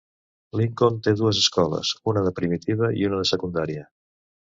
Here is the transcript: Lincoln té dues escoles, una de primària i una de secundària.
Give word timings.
Lincoln 0.59 0.97
té 1.09 1.13
dues 1.19 1.43
escoles, 1.43 1.93
una 2.15 2.25
de 2.31 2.35
primària 2.43 2.93
i 3.05 3.09
una 3.11 3.25
de 3.25 3.33
secundària. 3.37 3.89